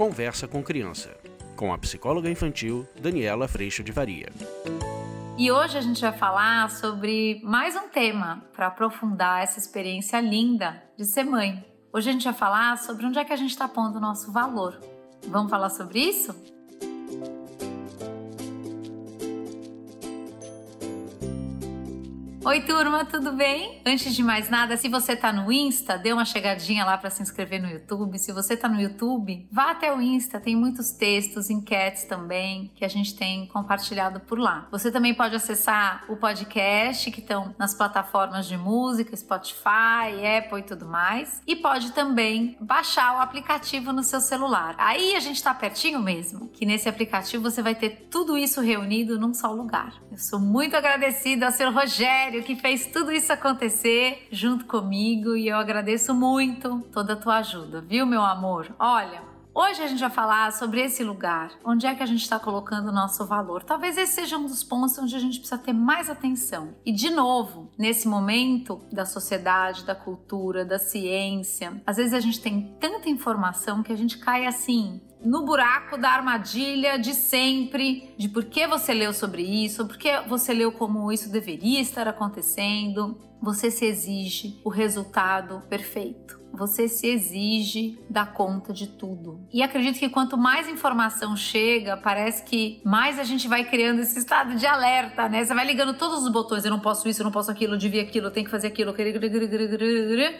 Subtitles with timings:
[0.00, 1.14] Conversa com Criança,
[1.54, 4.32] com a psicóloga infantil Daniela Freixo de Varia.
[5.36, 10.82] E hoje a gente vai falar sobre mais um tema para aprofundar essa experiência linda
[10.96, 11.62] de ser mãe.
[11.92, 14.32] Hoje a gente vai falar sobre onde é que a gente está pondo o nosso
[14.32, 14.80] valor.
[15.28, 16.34] Vamos falar sobre isso?
[22.42, 23.82] Oi, turma, tudo bem?
[23.84, 27.20] Antes de mais nada, se você tá no Insta, dê uma chegadinha lá para se
[27.20, 28.18] inscrever no YouTube.
[28.18, 32.82] Se você tá no YouTube, vá até o Insta, tem muitos textos, enquetes também que
[32.82, 34.66] a gente tem compartilhado por lá.
[34.70, 40.64] Você também pode acessar o podcast que estão nas plataformas de música, Spotify, Apple e
[40.64, 44.74] tudo mais, e pode também baixar o aplicativo no seu celular.
[44.78, 49.20] Aí a gente tá pertinho mesmo, que nesse aplicativo você vai ter tudo isso reunido
[49.20, 50.00] num só lugar.
[50.10, 55.48] Eu sou muito agradecida ao seu Rogério que fez tudo isso acontecer junto comigo e
[55.48, 58.74] eu agradeço muito toda a tua ajuda, viu, meu amor?
[58.78, 62.38] Olha, Hoje a gente vai falar sobre esse lugar, onde é que a gente está
[62.38, 63.64] colocando o nosso valor.
[63.64, 66.76] Talvez esse seja um dos pontos onde a gente precisa ter mais atenção.
[66.86, 72.40] E de novo, nesse momento da sociedade, da cultura, da ciência, às vezes a gente
[72.40, 78.28] tem tanta informação que a gente cai assim no buraco da armadilha de sempre, de
[78.28, 83.18] por que você leu sobre isso, por que você leu como isso deveria estar acontecendo.
[83.42, 89.40] Você se exige o resultado perfeito você se exige dar conta de tudo.
[89.52, 94.18] E acredito que quanto mais informação chega, parece que mais a gente vai criando esse
[94.18, 95.44] estado de alerta, né?
[95.44, 97.78] Você vai ligando todos os botões, eu não posso isso, eu não posso aquilo, eu
[97.78, 98.94] devia aquilo, eu tenho que fazer aquilo.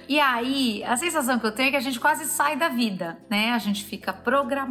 [0.08, 3.18] E aí, a sensação que eu tenho é que a gente quase sai da vida,
[3.28, 3.52] né?
[3.52, 4.69] A gente fica programado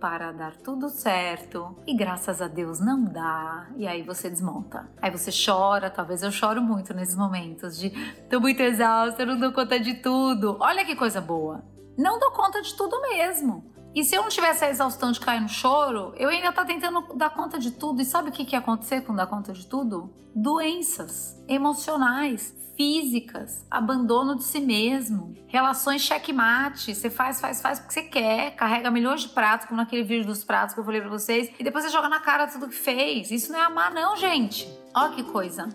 [0.00, 3.68] para dar tudo certo e graças a Deus não dá.
[3.76, 4.88] E aí você desmonta.
[5.00, 7.90] Aí você chora, talvez eu choro muito nesses momentos de
[8.28, 11.64] tô muito exausta, não dou conta de tudo olha que coisa boa.
[11.96, 13.75] Não dou conta de tudo mesmo.
[13.96, 17.14] E se eu não tivesse a exaustão de cair no choro, eu ainda tá tentando
[17.14, 18.02] dar conta de tudo.
[18.02, 20.12] E sabe o que, que ia acontecer com dar conta de tudo?
[20.34, 26.94] Doenças emocionais, físicas, abandono de si mesmo, relações checkmate.
[26.94, 30.44] Você faz, faz, faz porque você quer, carrega milhões de pratos, como naquele vídeo dos
[30.44, 33.30] pratos que eu falei pra vocês, e depois você joga na cara tudo que fez.
[33.30, 34.68] Isso não é amar, não, gente.
[34.94, 35.70] Ó que coisa.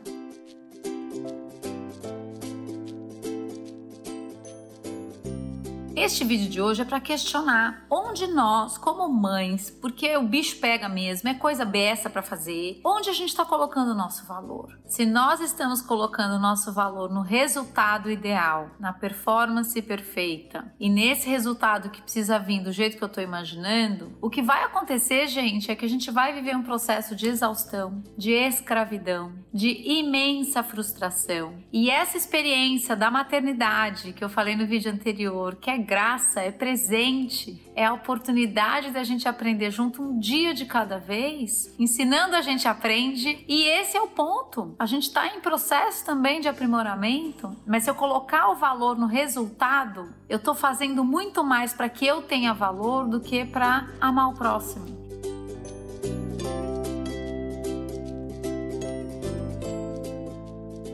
[6.01, 10.89] Este vídeo de hoje é para questionar onde nós, como mães, porque o bicho pega
[10.89, 14.79] mesmo, é coisa beça para fazer, onde a gente está colocando o nosso valor.
[14.87, 21.29] Se nós estamos colocando o nosso valor no resultado ideal, na performance perfeita, e nesse
[21.29, 25.69] resultado que precisa vir do jeito que eu estou imaginando, o que vai acontecer, gente,
[25.69, 29.69] é que a gente vai viver um processo de exaustão, de escravidão, de
[29.99, 31.53] imensa frustração.
[31.71, 36.51] E essa experiência da maternidade que eu falei no vídeo anterior, que é graça, é
[36.51, 42.41] presente, é a oportunidade da gente aprender junto um dia de cada vez, ensinando a
[42.41, 44.73] gente aprende e esse é o ponto.
[44.79, 49.05] A gente está em processo também de aprimoramento, mas se eu colocar o valor no
[49.05, 54.29] resultado, eu estou fazendo muito mais para que eu tenha valor do que para amar
[54.29, 54.85] o próximo.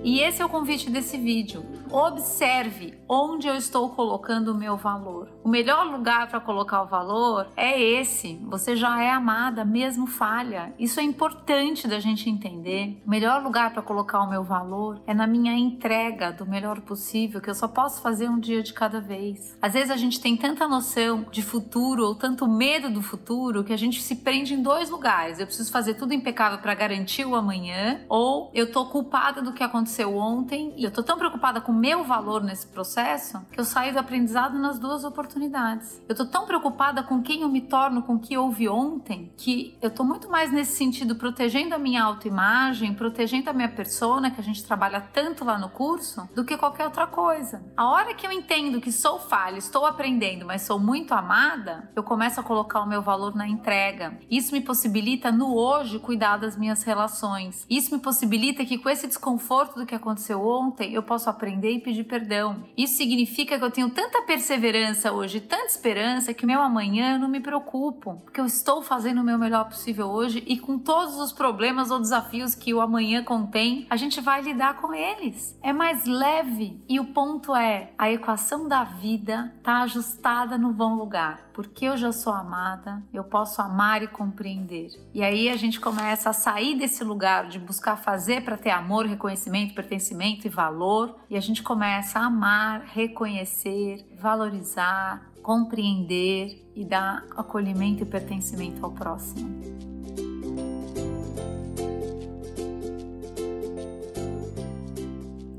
[0.04, 1.77] E esse é o convite desse vídeo.
[1.92, 5.30] Observe onde eu estou colocando o meu valor.
[5.44, 8.40] O melhor lugar para colocar o valor é esse.
[8.48, 10.74] Você já é amada, mesmo falha.
[10.78, 13.02] Isso é importante da gente entender.
[13.06, 17.40] O melhor lugar para colocar o meu valor é na minha entrega do melhor possível,
[17.40, 19.58] que eu só posso fazer um dia de cada vez.
[19.62, 23.74] Às vezes a gente tem tanta noção de futuro ou tanto medo do futuro que
[23.74, 25.40] a gente se prende em dois lugares.
[25.40, 29.64] Eu preciso fazer tudo impecável para garantir o amanhã, ou eu tô culpada do que
[29.64, 33.94] aconteceu ontem e eu tô tão preocupada com meu valor nesse processo que eu saio
[33.94, 36.02] do aprendizado nas duas oportunidades.
[36.08, 39.78] Eu tô tão preocupada com quem eu me torno, com o que houve ontem, que
[39.82, 44.42] eu tô muito mais nesse sentido protegendo a minha autoimagem, protegendo a minha persona, que
[44.42, 47.64] a gente trabalha tanto lá no curso, do que qualquer outra coisa.
[47.76, 52.04] A hora que eu entendo que sou falha, estou aprendendo, mas sou muito amada, eu
[52.04, 54.18] começo a colocar o meu valor na entrega.
[54.30, 57.66] Isso me possibilita no hoje cuidar das minhas relações.
[57.70, 61.74] Isso me possibilita que com esse desconforto do que aconteceu ontem, eu posso aprender arrepender
[61.74, 62.64] e pedir perdão.
[62.78, 67.28] Isso significa que eu tenho tanta perseverança hoje, tanta esperança que meu amanhã eu não
[67.28, 71.32] me preocupo, porque eu estou fazendo o meu melhor possível hoje e com todos os
[71.32, 75.58] problemas ou desafios que o amanhã contém, a gente vai lidar com eles.
[75.62, 80.96] É mais leve e o ponto é, a equação da vida está ajustada no bom
[80.96, 84.92] lugar porque eu já sou amada, eu posso amar e compreender.
[85.12, 89.08] E aí a gente começa a sair desse lugar de buscar fazer para ter amor,
[89.08, 97.26] reconhecimento, pertencimento e valor, e a gente começa a amar, reconhecer, valorizar, compreender e dar
[97.36, 99.50] acolhimento e pertencimento ao próximo.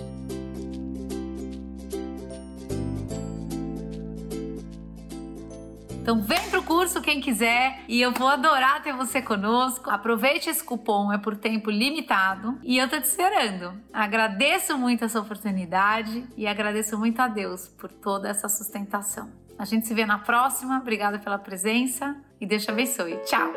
[6.09, 9.91] Então vem pro curso quem quiser e eu vou adorar ter você conosco.
[9.91, 13.79] Aproveite esse cupom, é por tempo limitado e eu tô te esperando.
[13.93, 19.31] Agradeço muito essa oportunidade e agradeço muito a Deus por toda essa sustentação.
[19.59, 20.79] A gente se vê na próxima.
[20.79, 23.19] Obrigada pela presença e Deus te abençoe.
[23.27, 23.53] Tchau.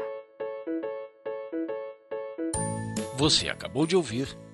[3.15, 4.37] Você acabou de ouvir